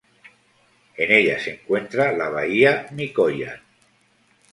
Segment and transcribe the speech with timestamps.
[0.97, 3.61] En ella se encuentra la bahía Mikoyan.